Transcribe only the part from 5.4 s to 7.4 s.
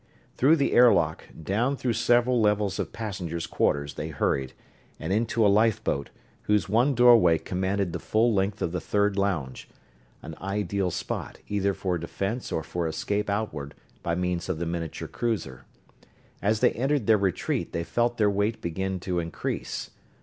a lifeboat, whose one doorway